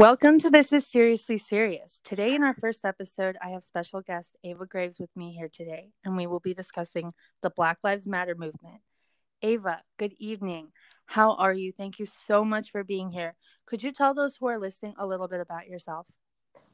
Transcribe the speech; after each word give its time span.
Welcome 0.00 0.38
to 0.38 0.48
This 0.48 0.72
is 0.72 0.86
Seriously 0.86 1.36
Serious. 1.36 2.00
Today, 2.04 2.34
in 2.34 2.42
our 2.42 2.54
first 2.58 2.86
episode, 2.86 3.36
I 3.44 3.50
have 3.50 3.62
special 3.62 4.00
guest 4.00 4.34
Ava 4.42 4.64
Graves 4.64 4.98
with 4.98 5.14
me 5.14 5.34
here 5.34 5.50
today, 5.52 5.90
and 6.02 6.16
we 6.16 6.26
will 6.26 6.40
be 6.40 6.54
discussing 6.54 7.12
the 7.42 7.50
Black 7.50 7.76
Lives 7.84 8.06
Matter 8.06 8.34
movement. 8.34 8.80
Ava, 9.42 9.82
good 9.98 10.14
evening. 10.18 10.68
How 11.04 11.34
are 11.34 11.52
you? 11.52 11.74
Thank 11.76 11.98
you 11.98 12.06
so 12.06 12.46
much 12.46 12.70
for 12.70 12.82
being 12.82 13.10
here. 13.10 13.34
Could 13.66 13.82
you 13.82 13.92
tell 13.92 14.14
those 14.14 14.36
who 14.36 14.46
are 14.46 14.58
listening 14.58 14.94
a 14.98 15.06
little 15.06 15.28
bit 15.28 15.42
about 15.42 15.68
yourself? 15.68 16.06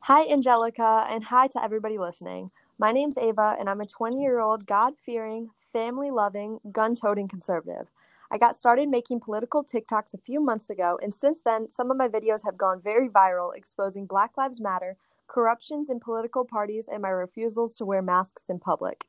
Hi, 0.02 0.24
Angelica, 0.30 1.04
and 1.10 1.24
hi 1.24 1.48
to 1.48 1.60
everybody 1.60 1.98
listening. 1.98 2.52
My 2.78 2.92
name's 2.92 3.18
Ava, 3.18 3.56
and 3.58 3.68
I'm 3.68 3.80
a 3.80 3.86
20 3.86 4.22
year 4.22 4.38
old, 4.38 4.66
God 4.66 4.94
fearing, 5.04 5.50
family 5.72 6.12
loving, 6.12 6.60
gun 6.70 6.94
toting 6.94 7.26
conservative. 7.26 7.88
I 8.30 8.38
got 8.38 8.56
started 8.56 8.88
making 8.88 9.20
political 9.20 9.64
TikToks 9.64 10.14
a 10.14 10.18
few 10.18 10.40
months 10.40 10.70
ago, 10.70 10.98
and 11.02 11.14
since 11.14 11.40
then, 11.40 11.70
some 11.70 11.90
of 11.90 11.96
my 11.96 12.08
videos 12.08 12.44
have 12.44 12.56
gone 12.56 12.80
very 12.80 13.08
viral, 13.08 13.56
exposing 13.56 14.06
Black 14.06 14.36
Lives 14.36 14.60
Matter, 14.60 14.96
corruptions 15.28 15.90
in 15.90 16.00
political 16.00 16.44
parties, 16.44 16.88
and 16.88 17.02
my 17.02 17.08
refusals 17.08 17.76
to 17.76 17.84
wear 17.84 18.02
masks 18.02 18.44
in 18.48 18.58
public. 18.58 19.06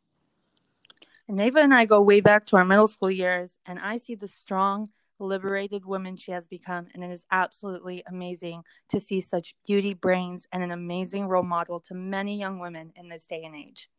And 1.27 1.41
Ava 1.41 1.59
and 1.59 1.73
I 1.73 1.85
go 1.85 2.01
way 2.01 2.21
back 2.21 2.45
to 2.45 2.57
our 2.57 2.65
middle 2.65 2.87
school 2.87 3.11
years, 3.11 3.57
and 3.65 3.79
I 3.79 3.97
see 3.97 4.15
the 4.15 4.27
strong, 4.27 4.87
liberated 5.19 5.83
woman 5.83 6.15
she 6.15 6.31
has 6.31 6.47
become, 6.47 6.87
and 6.93 7.03
it 7.03 7.11
is 7.11 7.25
absolutely 7.31 8.03
amazing 8.07 8.63
to 8.89 8.99
see 8.99 9.19
such 9.19 9.55
beauty, 9.65 9.93
brains, 9.93 10.47
and 10.51 10.63
an 10.63 10.71
amazing 10.71 11.27
role 11.27 11.43
model 11.43 11.79
to 11.81 11.93
many 11.95 12.39
young 12.39 12.59
women 12.59 12.93
in 12.95 13.09
this 13.09 13.25
day 13.25 13.43
and 13.43 13.55
age. 13.55 13.89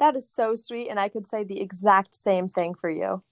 That 0.00 0.16
is 0.16 0.28
so 0.28 0.54
sweet, 0.54 0.88
and 0.88 0.98
I 0.98 1.08
could 1.08 1.26
say 1.26 1.44
the 1.44 1.60
exact 1.60 2.14
same 2.14 2.48
thing 2.48 2.74
for 2.74 2.90
you. 2.90 3.22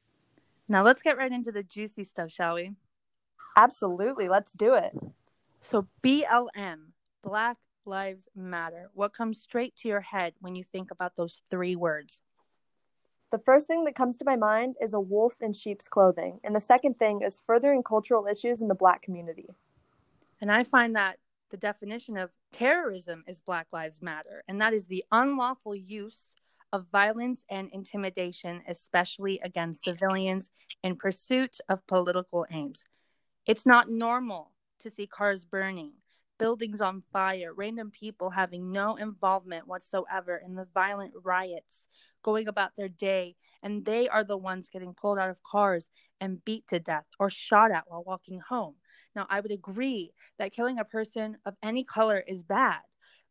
Now 0.73 0.83
let's 0.83 1.03
get 1.03 1.19
right 1.19 1.31
into 1.31 1.53
the 1.53 1.63
juicy 1.63 2.03
stuff, 2.03 2.31
shall 2.31 2.55
we? 2.55 2.73
Absolutely. 3.59 4.31
Let's 4.31 4.55
do 4.55 4.73
it. 4.73 4.93
So, 5.61 5.87
BLM, 6.03 6.93
Black 7.23 7.59
Lives 7.85 8.25
Matter. 8.35 8.89
What 8.95 9.13
comes 9.13 9.39
straight 9.39 9.77
to 9.77 9.89
your 9.89 10.01
head 10.01 10.33
when 10.41 10.55
you 10.55 10.65
think 10.65 10.91
about 10.91 11.15
those 11.15 11.43
three 11.51 11.77
words? 11.77 12.23
The 13.33 13.39
first 13.39 13.67
thing 13.67 13.85
that 13.85 13.95
comes 13.95 14.17
to 14.17 14.25
my 14.25 14.37
mind 14.37 14.77
is 14.81 14.95
a 14.95 15.01
wolf 15.01 15.35
in 15.43 15.53
sheep's 15.53 15.89
clothing, 15.89 16.41
and 16.43 16.57
the 16.57 16.61
second 16.61 16.99
thing 16.99 17.21
is 17.21 17.43
furthering 17.47 17.83
cultural 17.83 18.27
issues 18.27 18.63
in 18.63 18.69
the 18.69 18.75
Black 18.75 19.03
community. 19.03 19.51
And 20.41 20.51
I 20.51 20.65
find 20.65 20.97
that 20.97 21.19
the 21.51 21.59
definition 21.59 22.17
of 22.17 22.31
terrorism 22.51 23.25
is 23.27 23.43
Black 23.43 23.67
Lives 23.75 24.01
Matter, 24.01 24.43
and 24.49 24.59
that 24.63 24.73
is 24.73 24.87
the 24.87 25.05
unlawful 25.13 25.75
use 25.75 26.33
of 26.73 26.87
violence 26.91 27.45
and 27.51 27.69
intimidation, 27.73 28.63
especially 28.67 29.41
against 29.45 29.85
civilians 29.85 30.51
in 30.83 30.97
pursuit 30.97 31.59
of 31.69 31.87
political 31.87 32.47
aims. 32.51 32.85
It's 33.47 33.67
not 33.67 33.91
normal 33.91 34.53
to 34.81 34.91
see 34.91 35.07
cars 35.07 35.45
burning, 35.45 35.93
buildings 36.39 36.81
on 36.81 37.03
fire, 37.13 37.53
random 37.55 37.91
people 37.91 38.31
having 38.31 38.73
no 38.73 38.97
involvement 38.97 39.69
whatsoever 39.69 40.41
in 40.45 40.55
the 40.55 40.67
violent 40.75 41.13
riots, 41.23 41.89
going 42.23 42.49
about 42.49 42.71
their 42.77 42.89
day, 42.89 43.37
and 43.63 43.85
they 43.85 44.09
are 44.09 44.25
the 44.25 44.37
ones 44.37 44.69
getting 44.73 44.95
pulled 44.95 45.19
out 45.19 45.31
of 45.31 45.43
cars 45.43 45.87
and 46.21 46.45
beat 46.45 46.67
to 46.69 46.81
death 46.81 47.07
or 47.19 47.29
shot 47.31 47.71
at 47.71 47.85
while 47.87 48.05
walking 48.05 48.41
home. 48.49 48.75
Now, 49.15 49.27
I 49.29 49.41
would 49.41 49.51
agree 49.51 50.13
that 50.39 50.53
killing 50.53 50.79
a 50.79 50.85
person 50.85 51.37
of 51.45 51.55
any 51.63 51.85
color 51.85 52.23
is 52.27 52.43
bad, 52.43 52.81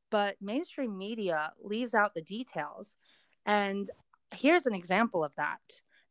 but 0.10 0.36
mainstream 0.42 0.98
media 0.98 1.54
leaves 1.64 1.94
out 1.94 2.14
the 2.14 2.22
details. 2.22 2.94
And 3.46 3.90
here's 4.34 4.66
an 4.66 4.76
example 4.76 5.24
of 5.24 5.34
that. 5.36 5.60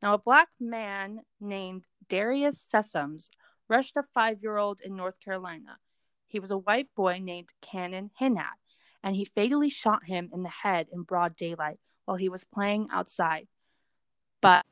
Now, 0.03 0.14
a 0.14 0.19
black 0.19 0.48
man 0.59 1.20
named 1.41 1.87
Darius 2.09 2.67
Sessoms 2.72 3.28
rushed 3.69 3.97
a 3.97 4.03
five 4.14 4.42
year 4.42 4.56
old 4.56 4.81
in 4.81 4.97
North 4.97 5.20
Carolina. 5.20 5.78
He 6.27 6.41
was 6.41 6.50
a 6.50 6.59
white 6.59 6.89
boy 6.97 7.20
named 7.22 7.50
Cannon 7.61 8.11
Hinnant, 8.19 8.59
and 9.03 9.16
he 9.16 9.25
fatally 9.25 9.71
shot 9.71 10.04
him 10.06 10.31
in 10.32 10.43
the 10.43 10.49
head 10.49 10.87
in 10.93 11.03
broad 11.03 11.37
daylight 11.37 11.81
while 12.04 12.16
he 12.16 12.28
was 12.28 12.44
playing 12.44 12.88
outside. 12.93 13.47
But 14.41 14.65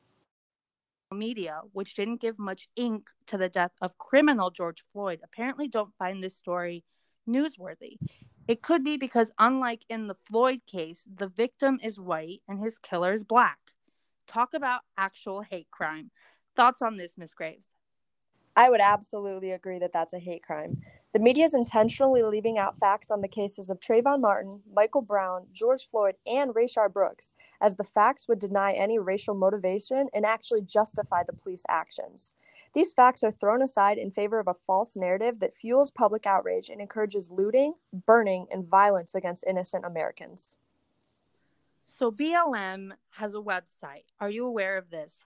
media, 1.12 1.60
which 1.72 1.94
didn't 1.94 2.20
give 2.20 2.38
much 2.38 2.68
ink 2.76 3.08
to 3.26 3.38
the 3.38 3.48
death 3.48 3.72
of 3.80 3.98
criminal 3.98 4.50
George 4.50 4.84
Floyd, 4.92 5.20
apparently 5.22 5.68
don't 5.68 5.94
find 5.98 6.22
this 6.22 6.36
story 6.36 6.84
newsworthy. 7.28 7.98
It 8.48 8.62
could 8.62 8.82
be 8.82 8.96
because, 8.96 9.30
unlike 9.38 9.84
in 9.90 10.06
the 10.06 10.16
Floyd 10.26 10.62
case, 10.66 11.04
the 11.06 11.28
victim 11.28 11.78
is 11.82 12.00
white 12.00 12.40
and 12.48 12.60
his 12.60 12.78
killer 12.78 13.12
is 13.12 13.22
black. 13.22 13.58
Talk 14.26 14.54
about 14.54 14.80
actual 14.96 15.42
hate 15.42 15.70
crime. 15.70 16.10
Thoughts 16.56 16.80
on 16.80 16.96
this, 16.96 17.18
Miss 17.18 17.34
Graves? 17.34 17.68
I 18.56 18.70
would 18.70 18.80
absolutely 18.80 19.52
agree 19.52 19.78
that 19.78 19.92
that's 19.92 20.14
a 20.14 20.18
hate 20.18 20.42
crime. 20.42 20.82
The 21.12 21.20
media 21.20 21.44
is 21.44 21.54
intentionally 21.54 22.22
leaving 22.22 22.58
out 22.58 22.78
facts 22.78 23.10
on 23.10 23.20
the 23.20 23.28
cases 23.28 23.70
of 23.70 23.80
Trayvon 23.80 24.20
Martin, 24.20 24.60
Michael 24.74 25.02
Brown, 25.02 25.46
George 25.52 25.86
Floyd, 25.86 26.16
and 26.26 26.54
Rayshard 26.54 26.92
Brooks, 26.92 27.34
as 27.60 27.76
the 27.76 27.84
facts 27.84 28.28
would 28.28 28.38
deny 28.38 28.72
any 28.72 28.98
racial 28.98 29.34
motivation 29.34 30.08
and 30.14 30.24
actually 30.24 30.62
justify 30.62 31.22
the 31.22 31.32
police 31.34 31.64
actions. 31.68 32.34
These 32.74 32.92
facts 32.92 33.24
are 33.24 33.32
thrown 33.32 33.62
aside 33.62 33.98
in 33.98 34.10
favor 34.10 34.38
of 34.38 34.48
a 34.48 34.54
false 34.54 34.96
narrative 34.96 35.40
that 35.40 35.54
fuels 35.54 35.90
public 35.90 36.26
outrage 36.26 36.68
and 36.68 36.80
encourages 36.80 37.30
looting, 37.30 37.74
burning, 38.06 38.46
and 38.50 38.68
violence 38.68 39.14
against 39.14 39.44
innocent 39.46 39.84
Americans. 39.84 40.56
So, 41.86 42.10
BLM 42.10 42.92
has 43.10 43.34
a 43.34 43.38
website. 43.38 44.04
Are 44.20 44.28
you 44.28 44.46
aware 44.46 44.76
of 44.76 44.90
this? 44.90 45.24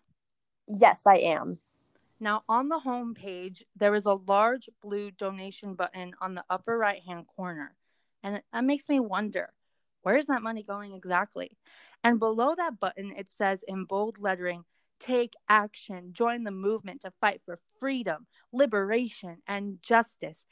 Yes, 0.68 1.06
I 1.06 1.16
am. 1.16 1.58
Now, 2.20 2.44
on 2.48 2.68
the 2.68 2.78
home 2.78 3.14
page, 3.14 3.64
there 3.74 3.96
is 3.96 4.06
a 4.06 4.14
large 4.14 4.70
blue 4.80 5.10
donation 5.10 5.74
button 5.74 6.14
on 6.20 6.36
the 6.36 6.44
upper 6.48 6.78
right 6.78 7.02
hand 7.02 7.26
corner. 7.34 7.74
And 8.22 8.40
that 8.52 8.64
makes 8.64 8.88
me 8.88 9.00
wonder 9.00 9.52
where's 10.02 10.26
that 10.26 10.42
money 10.42 10.62
going 10.62 10.94
exactly? 10.94 11.56
And 12.04 12.20
below 12.20 12.54
that 12.56 12.78
button, 12.78 13.12
it 13.16 13.28
says 13.28 13.64
in 13.66 13.84
bold 13.86 14.18
lettering, 14.20 14.64
take 15.02 15.34
action, 15.48 16.12
join 16.12 16.44
the 16.44 16.50
movement 16.50 17.02
to 17.02 17.12
fight 17.20 17.42
for 17.44 17.58
freedom, 17.80 18.26
liberation, 18.52 19.38
and 19.46 19.78
justice. 19.82 20.46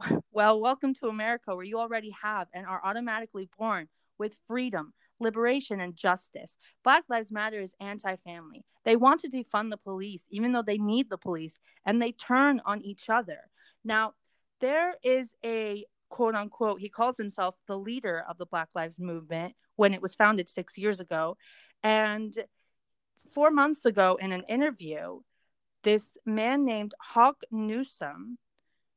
Well, 0.32 0.60
welcome 0.60 0.92
to 0.94 1.06
America, 1.06 1.54
where 1.54 1.64
you 1.64 1.78
already 1.78 2.12
have 2.20 2.48
and 2.52 2.66
are 2.66 2.80
automatically 2.84 3.48
born 3.56 3.88
with 4.18 4.36
freedom, 4.48 4.92
liberation, 5.20 5.80
and 5.80 5.94
justice. 5.94 6.56
Black 6.82 7.04
Lives 7.08 7.30
Matter 7.30 7.60
is 7.60 7.76
anti 7.80 8.16
family. 8.16 8.64
They 8.84 8.96
want 8.96 9.20
to 9.20 9.30
defund 9.30 9.70
the 9.70 9.76
police, 9.76 10.24
even 10.30 10.50
though 10.50 10.62
they 10.62 10.78
need 10.78 11.08
the 11.08 11.16
police, 11.16 11.54
and 11.86 12.02
they 12.02 12.10
turn 12.10 12.60
on 12.66 12.82
each 12.82 13.08
other. 13.08 13.38
Now, 13.84 14.14
there 14.60 14.96
is 15.04 15.30
a 15.44 15.86
quote 16.08 16.34
unquote, 16.34 16.80
he 16.80 16.88
calls 16.88 17.16
himself 17.16 17.54
the 17.66 17.78
leader 17.78 18.24
of 18.28 18.36
the 18.38 18.46
Black 18.46 18.68
Lives 18.74 18.98
Movement 18.98 19.54
when 19.76 19.94
it 19.94 20.02
was 20.02 20.14
founded 20.14 20.48
six 20.48 20.76
years 20.76 21.00
ago. 21.00 21.36
And 21.82 22.36
four 23.34 23.50
months 23.50 23.84
ago 23.84 24.16
in 24.20 24.32
an 24.32 24.44
interview, 24.48 25.20
this 25.82 26.10
man 26.24 26.64
named 26.64 26.94
Hawk 27.00 27.42
Newsome 27.50 28.38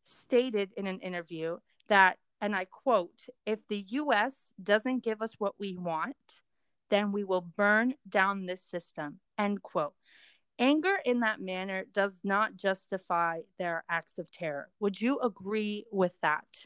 stated 0.06 0.72
in 0.78 0.88
an 0.88 1.00
interview 1.00 1.58
that, 1.90 2.18
and 2.40 2.56
I 2.56 2.66
quote, 2.66 3.26
if 3.46 3.68
the 3.68 3.84
US 3.90 4.54
doesn't 4.62 5.04
give 5.04 5.22
us 5.22 5.34
what 5.38 5.56
we 5.60 5.76
want, 5.76 6.16
then 6.90 7.12
we 7.12 7.24
will 7.24 7.42
burn 7.42 7.96
down 8.08 8.46
this 8.46 8.64
system, 8.64 9.20
end 9.38 9.62
quote. 9.62 9.94
Anger 10.60 10.98
in 11.06 11.20
that 11.20 11.42
manner 11.42 11.84
does 11.94 12.20
not 12.24 12.56
justify 12.56 13.42
their 13.60 13.84
acts 13.90 14.18
of 14.18 14.32
terror. 14.32 14.70
Would 14.80 15.02
you 15.02 15.20
agree 15.20 15.86
with 15.92 16.18
that? 16.22 16.66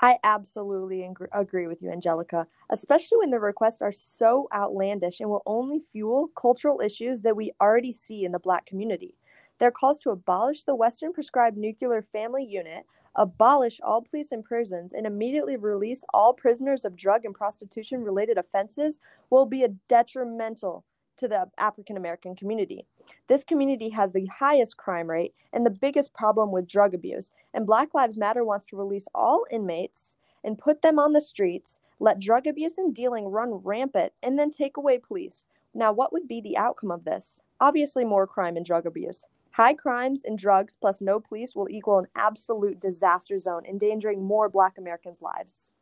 I 0.00 0.18
absolutely 0.22 1.08
agree 1.32 1.66
with 1.66 1.82
you, 1.82 1.90
Angelica, 1.90 2.46
especially 2.70 3.18
when 3.18 3.30
the 3.30 3.40
requests 3.40 3.82
are 3.82 3.90
so 3.90 4.48
outlandish 4.54 5.18
and 5.18 5.28
will 5.28 5.42
only 5.44 5.80
fuel 5.80 6.28
cultural 6.36 6.80
issues 6.80 7.22
that 7.22 7.36
we 7.36 7.52
already 7.60 7.92
see 7.92 8.24
in 8.24 8.30
the 8.30 8.38
Black 8.38 8.64
community. 8.64 9.16
Their 9.58 9.72
calls 9.72 9.98
to 10.00 10.10
abolish 10.10 10.62
the 10.62 10.76
Western 10.76 11.12
prescribed 11.12 11.56
nuclear 11.56 12.00
family 12.00 12.44
unit, 12.44 12.86
abolish 13.16 13.80
all 13.80 14.02
police 14.02 14.30
and 14.30 14.44
prisons, 14.44 14.92
and 14.92 15.04
immediately 15.04 15.56
release 15.56 16.04
all 16.14 16.32
prisoners 16.32 16.84
of 16.84 16.94
drug 16.94 17.24
and 17.24 17.34
prostitution 17.34 18.04
related 18.04 18.38
offenses 18.38 19.00
will 19.30 19.46
be 19.46 19.64
a 19.64 19.68
detrimental 19.88 20.84
to 21.18 21.28
the 21.28 21.50
African 21.58 21.96
American 21.96 22.34
community. 22.34 22.86
This 23.26 23.44
community 23.44 23.90
has 23.90 24.12
the 24.12 24.26
highest 24.26 24.76
crime 24.76 25.10
rate 25.10 25.34
and 25.52 25.64
the 25.64 25.70
biggest 25.70 26.14
problem 26.14 26.50
with 26.50 26.66
drug 26.66 26.94
abuse, 26.94 27.30
and 27.52 27.66
Black 27.66 27.94
Lives 27.94 28.16
Matter 28.16 28.44
wants 28.44 28.64
to 28.66 28.76
release 28.76 29.06
all 29.14 29.44
inmates 29.50 30.16
and 30.44 30.58
put 30.58 30.82
them 30.82 30.98
on 30.98 31.12
the 31.12 31.20
streets, 31.20 31.80
let 31.98 32.20
drug 32.20 32.46
abuse 32.46 32.78
and 32.78 32.94
dealing 32.94 33.26
run 33.26 33.60
rampant, 33.64 34.12
and 34.22 34.38
then 34.38 34.50
take 34.50 34.76
away 34.76 34.98
police. 34.98 35.44
Now, 35.74 35.92
what 35.92 36.12
would 36.12 36.26
be 36.26 36.40
the 36.40 36.56
outcome 36.56 36.90
of 36.90 37.04
this? 37.04 37.42
Obviously, 37.60 38.04
more 38.04 38.26
crime 38.26 38.56
and 38.56 38.64
drug 38.64 38.86
abuse. 38.86 39.26
High 39.52 39.74
crimes 39.74 40.22
and 40.24 40.38
drugs 40.38 40.76
plus 40.80 41.02
no 41.02 41.20
police 41.20 41.56
will 41.56 41.68
equal 41.68 41.98
an 41.98 42.06
absolute 42.14 42.80
disaster 42.80 43.38
zone, 43.38 43.64
endangering 43.66 44.24
more 44.24 44.48
Black 44.48 44.78
Americans' 44.78 45.22
lives. 45.22 45.72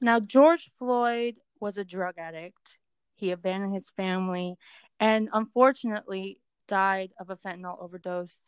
Now, 0.00 0.20
George 0.20 0.70
Floyd 0.78 1.36
was 1.58 1.76
a 1.76 1.84
drug 1.84 2.14
addict. 2.18 2.78
He 3.20 3.30
abandoned 3.30 3.74
his 3.74 3.90
family 3.96 4.56
and 4.98 5.28
unfortunately 5.32 6.40
died 6.68 7.10
of 7.18 7.30
a 7.30 7.36
fentanyl 7.36 7.82
overdose. 7.82 8.38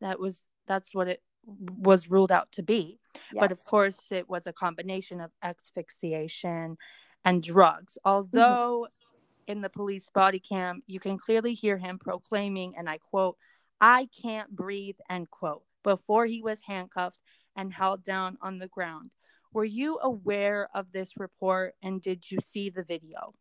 That 0.00 0.18
was 0.18 0.42
that's 0.66 0.94
what 0.94 1.08
it 1.08 1.22
was 1.44 2.08
ruled 2.08 2.32
out 2.32 2.52
to 2.52 2.62
be. 2.62 2.98
Yes. 3.32 3.40
But 3.40 3.52
of 3.52 3.58
course, 3.64 3.98
it 4.10 4.28
was 4.28 4.46
a 4.46 4.52
combination 4.52 5.20
of 5.20 5.30
asphyxiation 5.42 6.76
and 7.24 7.42
drugs. 7.42 7.98
Although 8.04 8.86
mm-hmm. 8.86 9.52
in 9.52 9.60
the 9.62 9.68
police 9.68 10.08
body 10.14 10.38
cam, 10.38 10.82
you 10.86 11.00
can 11.00 11.18
clearly 11.18 11.54
hear 11.54 11.76
him 11.76 11.98
proclaiming, 11.98 12.74
and 12.76 12.88
I 12.88 12.98
quote, 12.98 13.36
I 13.80 14.08
can't 14.22 14.54
breathe, 14.54 14.96
end 15.08 15.30
quote, 15.30 15.62
before 15.82 16.26
he 16.26 16.42
was 16.42 16.60
handcuffed 16.66 17.18
and 17.56 17.72
held 17.72 18.04
down 18.04 18.36
on 18.42 18.58
the 18.58 18.68
ground. 18.68 19.12
Were 19.52 19.64
you 19.64 19.98
aware 20.00 20.68
of 20.74 20.92
this 20.92 21.16
report 21.16 21.74
and 21.82 22.00
did 22.00 22.30
you 22.30 22.38
see 22.44 22.70
the 22.70 22.84
video? 22.84 23.34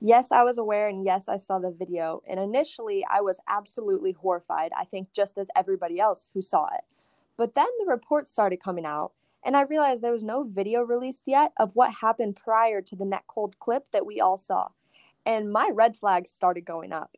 Yes, 0.00 0.30
I 0.30 0.42
was 0.42 0.58
aware, 0.58 0.88
and 0.88 1.04
yes, 1.04 1.28
I 1.28 1.38
saw 1.38 1.58
the 1.58 1.70
video. 1.70 2.22
And 2.28 2.38
initially, 2.38 3.04
I 3.10 3.22
was 3.22 3.40
absolutely 3.48 4.12
horrified, 4.12 4.72
I 4.78 4.84
think, 4.84 5.12
just 5.12 5.38
as 5.38 5.48
everybody 5.56 5.98
else 5.98 6.30
who 6.34 6.42
saw 6.42 6.66
it. 6.74 6.82
But 7.36 7.54
then 7.54 7.66
the 7.78 7.86
reports 7.86 8.30
started 8.30 8.62
coming 8.62 8.84
out, 8.84 9.12
and 9.44 9.56
I 9.56 9.62
realized 9.62 10.02
there 10.02 10.12
was 10.12 10.24
no 10.24 10.44
video 10.44 10.82
released 10.82 11.24
yet 11.26 11.52
of 11.58 11.74
what 11.74 11.94
happened 12.00 12.36
prior 12.36 12.82
to 12.82 12.96
the 12.96 13.04
net 13.04 13.24
cold 13.26 13.58
clip 13.58 13.86
that 13.92 14.06
we 14.06 14.20
all 14.20 14.36
saw. 14.36 14.68
And 15.24 15.52
my 15.52 15.70
red 15.72 15.96
flags 15.96 16.30
started 16.30 16.64
going 16.64 16.92
up. 16.92 17.16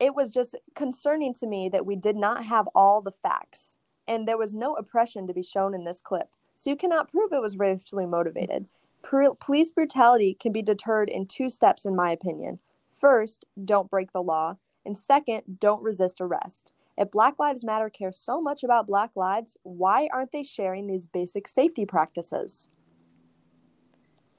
It 0.00 0.14
was 0.14 0.32
just 0.32 0.56
concerning 0.74 1.34
to 1.34 1.46
me 1.46 1.68
that 1.68 1.86
we 1.86 1.94
did 1.94 2.16
not 2.16 2.46
have 2.46 2.68
all 2.74 3.00
the 3.00 3.12
facts, 3.12 3.78
and 4.08 4.26
there 4.26 4.38
was 4.38 4.54
no 4.54 4.74
oppression 4.74 5.26
to 5.28 5.34
be 5.34 5.42
shown 5.42 5.74
in 5.74 5.84
this 5.84 6.00
clip. 6.00 6.30
So 6.56 6.70
you 6.70 6.76
cannot 6.76 7.10
prove 7.10 7.32
it 7.32 7.40
was 7.40 7.56
racially 7.56 8.06
motivated 8.06 8.66
police 9.02 9.70
brutality 9.70 10.36
can 10.38 10.52
be 10.52 10.62
deterred 10.62 11.08
in 11.10 11.26
two 11.26 11.48
steps, 11.48 11.84
in 11.84 11.96
my 11.96 12.10
opinion. 12.10 12.58
First, 12.90 13.44
don't 13.64 13.90
break 13.90 14.12
the 14.12 14.22
law. 14.22 14.56
And 14.84 14.96
second, 14.96 15.58
don't 15.60 15.82
resist 15.82 16.20
arrest. 16.20 16.72
If 16.98 17.10
Black 17.10 17.38
Lives 17.38 17.64
Matter 17.64 17.88
cares 17.88 18.18
so 18.18 18.40
much 18.40 18.62
about 18.62 18.86
Black 18.86 19.10
lives, 19.14 19.56
why 19.62 20.08
aren't 20.12 20.32
they 20.32 20.42
sharing 20.42 20.86
these 20.86 21.06
basic 21.06 21.48
safety 21.48 21.86
practices? 21.86 22.68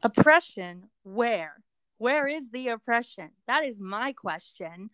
Oppression, 0.04 0.90
where? 1.04 1.64
Where 1.98 2.28
is 2.28 2.52
the 2.52 2.68
oppression? 2.68 3.30
That 3.48 3.64
is 3.64 3.80
my 3.80 4.12
question 4.14 4.90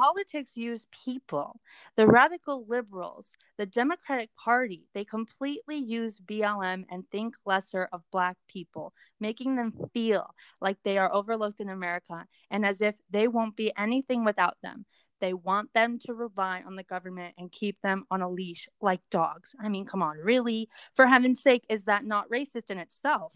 politics 0.00 0.56
use 0.56 0.86
people. 1.04 1.60
The 1.96 2.06
radical 2.06 2.64
liberals, 2.66 3.28
the 3.58 3.66
Democratic 3.66 4.30
Party, 4.42 4.86
they 4.94 5.04
completely 5.04 5.76
use 5.76 6.18
BLM 6.18 6.84
and 6.90 7.04
think 7.10 7.34
lesser 7.44 7.88
of 7.92 8.02
Black 8.10 8.36
people, 8.48 8.94
making 9.20 9.56
them 9.56 9.74
feel 9.92 10.34
like 10.60 10.78
they 10.82 10.96
are 10.96 11.12
overlooked 11.12 11.60
in 11.60 11.68
America 11.68 12.24
and 12.50 12.64
as 12.64 12.80
if 12.80 12.94
they 13.10 13.28
won't 13.28 13.56
be 13.56 13.72
anything 13.76 14.24
without 14.24 14.56
them. 14.62 14.86
They 15.20 15.34
want 15.34 15.74
them 15.74 15.98
to 16.06 16.14
rely 16.14 16.62
on 16.66 16.76
the 16.76 16.82
government 16.82 17.34
and 17.36 17.52
keep 17.52 17.76
them 17.82 18.04
on 18.10 18.22
a 18.22 18.30
leash 18.30 18.68
like 18.80 19.00
dogs. 19.10 19.54
I 19.62 19.68
mean, 19.68 19.84
come 19.84 20.02
on, 20.02 20.16
really? 20.16 20.70
For 20.94 21.06
heaven's 21.06 21.42
sake, 21.42 21.66
is 21.68 21.84
that 21.84 22.06
not 22.06 22.30
racist 22.30 22.70
in 22.70 22.78
itself? 22.78 23.34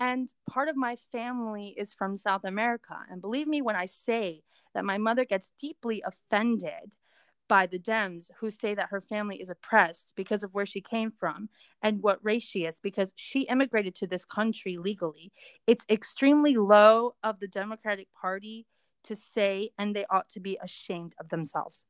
And 0.00 0.32
part 0.48 0.68
of 0.68 0.76
my 0.76 0.96
family 1.12 1.74
is 1.76 1.92
from 1.92 2.16
South 2.16 2.44
America. 2.44 2.96
And 3.10 3.20
believe 3.20 3.46
me 3.46 3.60
when 3.60 3.76
I 3.76 3.84
say 3.84 4.42
that 4.74 4.84
my 4.84 4.96
mother 4.96 5.26
gets 5.26 5.50
deeply 5.60 6.02
offended 6.04 6.92
by 7.48 7.66
the 7.66 7.78
Dems 7.78 8.30
who 8.38 8.50
say 8.50 8.74
that 8.74 8.88
her 8.90 9.00
family 9.00 9.42
is 9.42 9.50
oppressed 9.50 10.12
because 10.14 10.42
of 10.42 10.54
where 10.54 10.64
she 10.64 10.80
came 10.80 11.10
from 11.10 11.48
and 11.82 12.02
what 12.02 12.24
race 12.24 12.44
she 12.44 12.64
is 12.64 12.80
because 12.80 13.12
she 13.16 13.40
immigrated 13.42 13.94
to 13.96 14.06
this 14.06 14.24
country 14.24 14.78
legally. 14.78 15.32
It's 15.66 15.84
extremely 15.90 16.56
low 16.56 17.16
of 17.22 17.40
the 17.40 17.48
Democratic 17.48 18.06
Party 18.18 18.66
to 19.02 19.16
say, 19.16 19.70
and 19.76 19.94
they 19.94 20.06
ought 20.08 20.28
to 20.30 20.40
be 20.40 20.58
ashamed 20.62 21.14
of 21.18 21.28
themselves. 21.28 21.84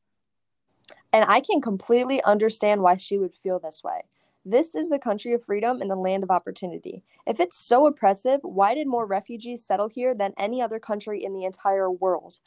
And 1.13 1.25
I 1.29 1.41
can 1.41 1.61
completely 1.61 2.23
understand 2.23 2.83
why 2.83 2.97
she 2.97 3.19
would 3.19 3.35
feel 3.35 3.59
this 3.59 3.83
way. 3.85 4.05
This 4.45 4.75
is 4.75 4.89
the 4.89 4.99
country 4.99 5.35
of 5.35 5.45
freedom 5.45 5.83
and 5.83 5.91
the 5.91 5.97
land 5.97 6.23
of 6.23 6.31
opportunity. 6.31 7.05
If 7.27 7.41
it's 7.41 7.57
so 7.57 7.87
oppressive, 7.87 8.41
why 8.43 8.75
did 8.75 8.87
more 8.87 9.05
refugees 9.05 9.65
settle 9.65 9.89
here 9.89 10.15
than 10.15 10.33
any 10.39 10.63
other 10.63 10.79
country 10.79 11.23
in 11.23 11.35
the 11.35 11.45
entire 11.45 11.91
world? 11.91 12.39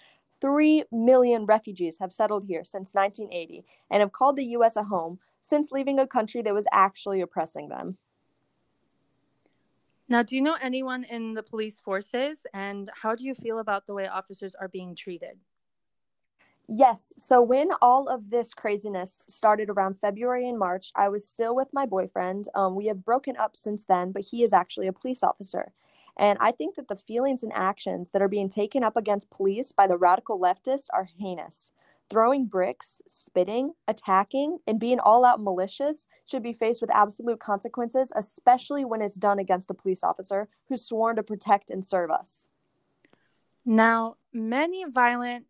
Three 0.42 0.84
million 0.92 1.46
refugees 1.46 1.98
have 2.00 2.12
settled 2.12 2.46
here 2.46 2.64
since 2.64 2.94
1980 2.94 3.64
and 3.92 4.02
have 4.02 4.12
called 4.12 4.38
the 4.38 4.46
U.S. 4.46 4.76
a 4.76 4.84
home 4.84 5.20
since 5.40 5.72
leaving 5.72 6.00
a 6.00 6.08
country 6.08 6.42
that 6.42 6.54
was 6.54 6.68
actually 6.74 7.22
oppressing 7.22 7.70
them. 7.70 7.98
Now, 10.10 10.24
do 10.24 10.36
you 10.36 10.42
know 10.42 10.58
anyone 10.62 11.06
in 11.06 11.34
the 11.34 11.44
police 11.44 11.80
forces, 11.80 12.46
and 12.54 12.92
how 13.02 13.16
do 13.16 13.24
you 13.24 13.34
feel 13.34 13.60
about 13.60 13.88
the 13.88 13.94
way 13.94 14.08
officers 14.08 14.54
are 14.56 14.68
being 14.68 14.96
treated? 14.96 15.38
Yes. 16.68 17.14
So 17.18 17.42
when 17.42 17.70
all 17.82 18.08
of 18.08 18.30
this 18.30 18.54
craziness 18.54 19.26
started 19.28 19.70
around 19.70 20.00
February 20.00 20.48
and 20.48 20.58
March, 20.58 20.92
I 20.96 21.10
was 21.10 21.28
still 21.28 21.56
with 21.56 21.68
my 21.74 21.86
boyfriend. 21.86 22.48
Um, 22.56 22.76
we 22.76 22.88
have 22.88 23.04
broken 23.04 23.36
up 23.38 23.56
since 23.56 23.84
then, 23.86 24.12
but 24.12 24.24
he 24.24 24.44
is 24.44 24.54
actually 24.54 24.88
a 24.88 24.94
police 24.94 25.24
officer. 25.24 25.74
And 26.18 26.38
I 26.40 26.52
think 26.52 26.76
that 26.76 26.88
the 26.88 26.96
feelings 26.96 27.44
and 27.44 27.52
actions 27.54 28.12
that 28.12 28.22
are 28.22 28.28
being 28.28 28.50
taken 28.50 28.84
up 28.84 28.96
against 28.96 29.32
police 29.32 29.72
by 29.72 29.88
the 29.88 29.98
radical 29.98 30.40
leftists 30.40 30.88
are 30.94 31.10
heinous. 31.20 31.74
Throwing 32.10 32.46
bricks, 32.46 33.02
spitting, 33.08 33.74
attacking, 33.88 34.60
and 34.68 34.80
being 34.80 35.00
all 35.00 35.26
out 35.26 35.42
malicious 35.42 36.08
should 36.26 36.44
be 36.44 36.54
faced 36.54 36.80
with 36.80 36.94
absolute 36.94 37.40
consequences, 37.40 38.12
especially 38.16 38.86
when 38.86 39.02
it's 39.02 39.16
done 39.16 39.40
against 39.40 39.70
a 39.72 39.74
police 39.74 40.04
officer 40.04 40.48
who's 40.70 40.86
sworn 40.86 41.16
to 41.16 41.24
protect 41.24 41.72
and 41.72 41.84
serve 41.84 42.12
us. 42.12 42.52
Now, 43.66 44.18
many 44.32 44.86
violent 44.86 45.46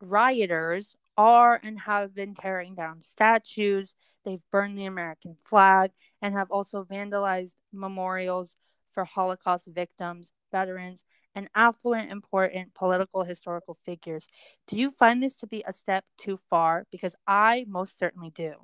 rioters 0.00 0.96
are 1.16 1.60
and 1.62 1.78
have 1.80 2.14
been 2.14 2.34
tearing 2.34 2.74
down 2.74 3.02
statues. 3.02 3.94
They've 4.24 4.42
burned 4.50 4.78
the 4.78 4.86
American 4.86 5.36
flag 5.44 5.92
and 6.22 6.34
have 6.34 6.50
also 6.50 6.84
vandalized 6.84 7.54
memorials 7.72 8.56
for 8.92 9.04
Holocaust 9.04 9.66
victims, 9.66 10.30
veterans, 10.52 11.04
and 11.34 11.48
affluent, 11.54 12.10
important 12.10 12.74
political 12.74 13.24
historical 13.24 13.78
figures. 13.84 14.26
Do 14.66 14.76
you 14.76 14.90
find 14.90 15.22
this 15.22 15.36
to 15.36 15.46
be 15.46 15.62
a 15.66 15.72
step 15.72 16.04
too 16.18 16.38
far? 16.48 16.86
Because 16.90 17.14
I 17.26 17.64
most 17.68 17.96
certainly 17.98 18.30
do. 18.30 18.54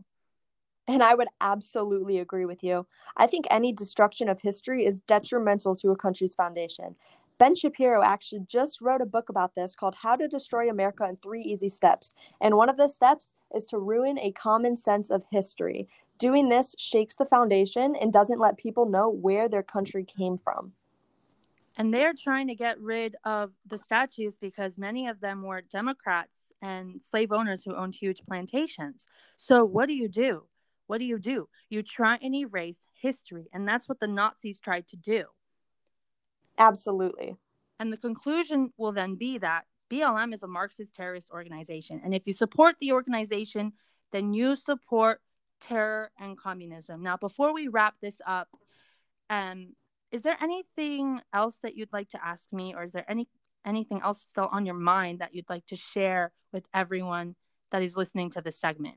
And 0.88 1.02
I 1.02 1.14
would 1.14 1.28
absolutely 1.40 2.18
agree 2.18 2.44
with 2.44 2.62
you. 2.62 2.86
I 3.16 3.26
think 3.26 3.46
any 3.50 3.72
destruction 3.72 4.28
of 4.28 4.40
history 4.40 4.84
is 4.84 5.00
detrimental 5.00 5.74
to 5.76 5.90
a 5.90 5.96
country's 5.96 6.34
foundation. 6.34 6.96
Ben 7.38 7.54
Shapiro 7.54 8.02
actually 8.02 8.40
just 8.48 8.80
wrote 8.80 9.02
a 9.02 9.06
book 9.06 9.28
about 9.28 9.54
this 9.54 9.74
called 9.74 9.96
How 9.96 10.16
to 10.16 10.26
Destroy 10.26 10.70
America 10.70 11.04
in 11.04 11.16
Three 11.16 11.42
Easy 11.42 11.68
Steps. 11.68 12.14
And 12.40 12.56
one 12.56 12.70
of 12.70 12.78
the 12.78 12.88
steps 12.88 13.32
is 13.54 13.66
to 13.66 13.78
ruin 13.78 14.18
a 14.18 14.32
common 14.32 14.74
sense 14.74 15.10
of 15.10 15.22
history. 15.30 15.86
Doing 16.18 16.48
this 16.48 16.74
shakes 16.78 17.14
the 17.14 17.26
foundation 17.26 17.94
and 17.94 18.10
doesn't 18.10 18.40
let 18.40 18.56
people 18.56 18.88
know 18.88 19.10
where 19.10 19.50
their 19.50 19.62
country 19.62 20.02
came 20.02 20.38
from. 20.38 20.72
And 21.76 21.92
they're 21.92 22.14
trying 22.14 22.46
to 22.48 22.54
get 22.54 22.80
rid 22.80 23.16
of 23.24 23.52
the 23.66 23.76
statues 23.76 24.38
because 24.38 24.78
many 24.78 25.06
of 25.06 25.20
them 25.20 25.42
were 25.42 25.60
Democrats 25.60 26.32
and 26.62 27.02
slave 27.02 27.32
owners 27.32 27.62
who 27.62 27.76
owned 27.76 27.96
huge 27.96 28.22
plantations. 28.26 29.06
So, 29.36 29.62
what 29.62 29.88
do 29.88 29.92
you 29.92 30.08
do? 30.08 30.44
What 30.86 30.98
do 30.98 31.04
you 31.04 31.18
do? 31.18 31.50
You 31.68 31.82
try 31.82 32.16
and 32.22 32.34
erase 32.34 32.78
history. 32.94 33.50
And 33.52 33.68
that's 33.68 33.90
what 33.90 34.00
the 34.00 34.06
Nazis 34.06 34.58
tried 34.58 34.86
to 34.88 34.96
do. 34.96 35.24
Absolutely. 36.58 37.36
And 37.78 37.92
the 37.92 37.96
conclusion 37.96 38.72
will 38.76 38.92
then 38.92 39.16
be 39.16 39.38
that 39.38 39.64
BLM 39.90 40.34
is 40.34 40.42
a 40.42 40.48
Marxist 40.48 40.94
terrorist 40.94 41.30
organization. 41.30 42.00
And 42.04 42.14
if 42.14 42.26
you 42.26 42.32
support 42.32 42.76
the 42.80 42.92
organization, 42.92 43.72
then 44.12 44.32
you 44.32 44.56
support 44.56 45.20
terror 45.60 46.10
and 46.18 46.38
communism. 46.38 47.02
Now, 47.02 47.16
before 47.16 47.52
we 47.54 47.68
wrap 47.68 47.96
this 48.00 48.20
up, 48.26 48.48
um, 49.30 49.74
is 50.12 50.22
there 50.22 50.36
anything 50.40 51.20
else 51.32 51.58
that 51.62 51.76
you'd 51.76 51.92
like 51.92 52.08
to 52.10 52.24
ask 52.24 52.44
me, 52.52 52.74
or 52.74 52.82
is 52.82 52.92
there 52.92 53.08
any 53.10 53.28
anything 53.64 54.00
else 54.02 54.24
still 54.30 54.48
on 54.52 54.64
your 54.64 54.76
mind 54.76 55.18
that 55.18 55.34
you'd 55.34 55.50
like 55.50 55.66
to 55.66 55.76
share 55.76 56.32
with 56.52 56.64
everyone 56.72 57.34
that 57.72 57.82
is 57.82 57.96
listening 57.96 58.30
to 58.30 58.40
this 58.40 58.58
segment? 58.58 58.94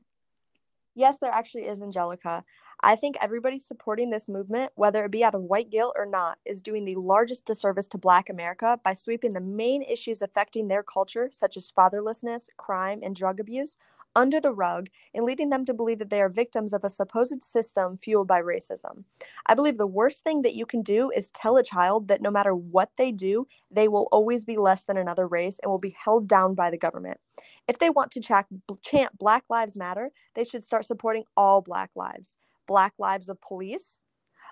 Yes, 0.94 1.18
there 1.18 1.30
actually 1.30 1.66
is, 1.66 1.82
Angelica. 1.82 2.44
I 2.82 2.96
think 2.96 3.16
everybody 3.20 3.58
supporting 3.58 4.08
this 4.08 4.26
movement, 4.26 4.72
whether 4.74 5.04
it 5.04 5.10
be 5.10 5.22
out 5.22 5.34
of 5.34 5.42
white 5.42 5.70
guilt 5.70 5.94
or 5.98 6.06
not, 6.06 6.38
is 6.46 6.62
doing 6.62 6.86
the 6.86 6.94
largest 6.94 7.44
disservice 7.44 7.86
to 7.88 7.98
Black 7.98 8.30
America 8.30 8.80
by 8.82 8.94
sweeping 8.94 9.34
the 9.34 9.40
main 9.40 9.82
issues 9.82 10.22
affecting 10.22 10.68
their 10.68 10.82
culture, 10.82 11.28
such 11.30 11.58
as 11.58 11.72
fatherlessness, 11.72 12.48
crime, 12.56 13.00
and 13.02 13.14
drug 13.14 13.38
abuse, 13.38 13.76
under 14.16 14.40
the 14.40 14.52
rug 14.52 14.88
and 15.14 15.24
leading 15.24 15.50
them 15.50 15.64
to 15.64 15.74
believe 15.74 15.98
that 15.98 16.10
they 16.10 16.20
are 16.20 16.28
victims 16.28 16.72
of 16.72 16.82
a 16.82 16.90
supposed 16.90 17.42
system 17.42 17.96
fueled 17.98 18.26
by 18.26 18.40
racism. 18.40 19.04
I 19.46 19.54
believe 19.54 19.78
the 19.78 19.86
worst 19.86 20.24
thing 20.24 20.42
that 20.42 20.54
you 20.54 20.66
can 20.66 20.82
do 20.82 21.10
is 21.10 21.30
tell 21.30 21.56
a 21.56 21.62
child 21.62 22.08
that 22.08 22.22
no 22.22 22.30
matter 22.30 22.54
what 22.54 22.90
they 22.96 23.12
do, 23.12 23.46
they 23.70 23.88
will 23.88 24.08
always 24.10 24.44
be 24.44 24.56
less 24.56 24.84
than 24.84 24.96
another 24.96 25.28
race 25.28 25.60
and 25.62 25.70
will 25.70 25.78
be 25.78 25.96
held 25.96 26.26
down 26.26 26.54
by 26.54 26.70
the 26.70 26.78
government. 26.78 27.20
If 27.68 27.78
they 27.78 27.90
want 27.90 28.10
to 28.12 28.20
ch- 28.20 28.82
chant 28.82 29.16
Black 29.16 29.44
Lives 29.48 29.76
Matter, 29.76 30.10
they 30.34 30.44
should 30.44 30.64
start 30.64 30.84
supporting 30.86 31.24
all 31.36 31.60
Black 31.60 31.90
lives 31.94 32.36
Black 32.70 32.92
lives 33.00 33.28
of 33.28 33.40
police, 33.40 33.98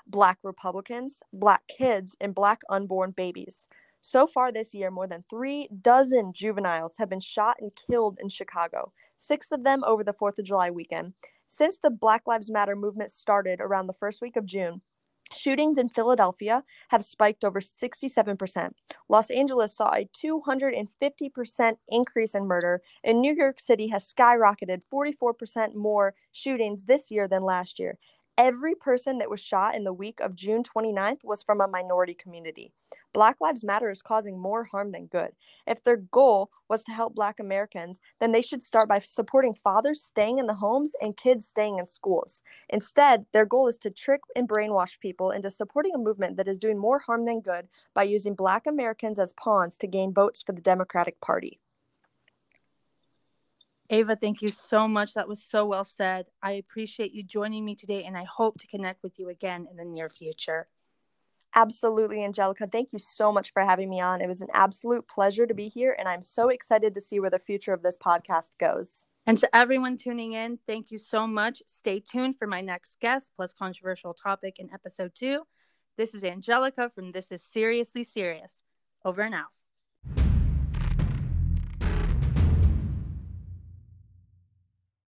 Black 0.08 0.38
Republicans, 0.42 1.22
Black 1.32 1.62
kids, 1.68 2.16
and 2.20 2.34
Black 2.34 2.60
unborn 2.68 3.12
babies. 3.12 3.68
So 4.00 4.26
far 4.26 4.50
this 4.50 4.74
year, 4.74 4.90
more 4.90 5.06
than 5.06 5.22
three 5.30 5.68
dozen 5.82 6.32
juveniles 6.32 6.96
have 6.98 7.08
been 7.08 7.20
shot 7.20 7.58
and 7.60 7.70
killed 7.88 8.18
in 8.20 8.28
Chicago, 8.28 8.92
six 9.18 9.52
of 9.52 9.62
them 9.62 9.84
over 9.84 10.02
the 10.02 10.14
4th 10.14 10.40
of 10.40 10.46
July 10.46 10.68
weekend. 10.68 11.12
Since 11.46 11.78
the 11.78 11.90
Black 11.90 12.22
Lives 12.26 12.50
Matter 12.50 12.74
movement 12.74 13.12
started 13.12 13.60
around 13.60 13.86
the 13.86 13.92
first 13.92 14.20
week 14.20 14.34
of 14.34 14.46
June, 14.46 14.80
Shootings 15.32 15.76
in 15.76 15.90
Philadelphia 15.90 16.64
have 16.88 17.04
spiked 17.04 17.44
over 17.44 17.60
67%. 17.60 18.70
Los 19.08 19.30
Angeles 19.30 19.76
saw 19.76 19.92
a 19.92 20.06
250% 20.06 21.76
increase 21.88 22.34
in 22.34 22.46
murder, 22.46 22.80
and 23.04 23.20
New 23.20 23.34
York 23.34 23.60
City 23.60 23.88
has 23.88 24.12
skyrocketed 24.12 24.82
44% 24.92 25.74
more 25.74 26.14
shootings 26.32 26.84
this 26.84 27.10
year 27.10 27.28
than 27.28 27.42
last 27.42 27.78
year. 27.78 27.98
Every 28.38 28.74
person 28.74 29.18
that 29.18 29.28
was 29.28 29.40
shot 29.40 29.74
in 29.74 29.84
the 29.84 29.92
week 29.92 30.20
of 30.20 30.34
June 30.34 30.62
29th 30.62 31.24
was 31.24 31.42
from 31.42 31.60
a 31.60 31.68
minority 31.68 32.14
community. 32.14 32.72
Black 33.12 33.36
Lives 33.40 33.64
Matter 33.64 33.90
is 33.90 34.02
causing 34.02 34.38
more 34.38 34.64
harm 34.64 34.92
than 34.92 35.06
good. 35.06 35.30
If 35.66 35.82
their 35.82 35.96
goal 35.96 36.50
was 36.68 36.82
to 36.84 36.92
help 36.92 37.14
Black 37.14 37.40
Americans, 37.40 38.00
then 38.20 38.32
they 38.32 38.42
should 38.42 38.62
start 38.62 38.88
by 38.88 38.98
supporting 38.98 39.54
fathers 39.54 40.02
staying 40.02 40.38
in 40.38 40.46
the 40.46 40.54
homes 40.54 40.92
and 41.00 41.16
kids 41.16 41.46
staying 41.46 41.78
in 41.78 41.86
schools. 41.86 42.42
Instead, 42.68 43.24
their 43.32 43.46
goal 43.46 43.68
is 43.68 43.78
to 43.78 43.90
trick 43.90 44.20
and 44.36 44.48
brainwash 44.48 45.00
people 45.00 45.30
into 45.30 45.50
supporting 45.50 45.94
a 45.94 45.98
movement 45.98 46.36
that 46.36 46.48
is 46.48 46.58
doing 46.58 46.78
more 46.78 46.98
harm 46.98 47.24
than 47.24 47.40
good 47.40 47.66
by 47.94 48.02
using 48.02 48.34
Black 48.34 48.66
Americans 48.66 49.18
as 49.18 49.32
pawns 49.34 49.76
to 49.78 49.86
gain 49.86 50.12
votes 50.12 50.42
for 50.42 50.52
the 50.52 50.60
Democratic 50.60 51.20
Party. 51.20 51.60
Ava, 53.90 54.16
thank 54.16 54.42
you 54.42 54.50
so 54.50 54.86
much. 54.86 55.14
That 55.14 55.28
was 55.28 55.42
so 55.42 55.64
well 55.64 55.84
said. 55.84 56.26
I 56.42 56.52
appreciate 56.52 57.12
you 57.12 57.22
joining 57.22 57.64
me 57.64 57.74
today, 57.74 58.04
and 58.04 58.18
I 58.18 58.24
hope 58.24 58.58
to 58.60 58.66
connect 58.66 59.02
with 59.02 59.18
you 59.18 59.30
again 59.30 59.66
in 59.70 59.78
the 59.78 59.84
near 59.84 60.10
future. 60.10 60.68
Absolutely, 61.54 62.22
Angelica. 62.22 62.66
Thank 62.66 62.92
you 62.92 62.98
so 62.98 63.32
much 63.32 63.52
for 63.52 63.62
having 63.62 63.88
me 63.88 64.00
on. 64.00 64.20
It 64.20 64.28
was 64.28 64.42
an 64.42 64.48
absolute 64.52 65.08
pleasure 65.08 65.46
to 65.46 65.54
be 65.54 65.68
here, 65.68 65.96
and 65.98 66.08
I'm 66.08 66.22
so 66.22 66.50
excited 66.50 66.94
to 66.94 67.00
see 67.00 67.20
where 67.20 67.30
the 67.30 67.38
future 67.38 67.72
of 67.72 67.82
this 67.82 67.96
podcast 67.96 68.50
goes. 68.60 69.08
And 69.26 69.38
to 69.38 69.56
everyone 69.56 69.96
tuning 69.96 70.34
in, 70.34 70.58
thank 70.66 70.90
you 70.90 70.98
so 70.98 71.26
much. 71.26 71.62
Stay 71.66 72.00
tuned 72.00 72.36
for 72.38 72.46
my 72.46 72.60
next 72.60 73.00
guest 73.00 73.32
plus 73.34 73.54
controversial 73.54 74.14
topic 74.14 74.58
in 74.58 74.72
episode 74.72 75.12
two. 75.14 75.42
This 75.96 76.14
is 76.14 76.22
Angelica 76.22 76.90
from 76.90 77.12
This 77.12 77.32
Is 77.32 77.42
Seriously 77.42 78.04
Serious. 78.04 78.52
Over 79.04 79.22
and 79.22 79.34
out. 79.34 79.48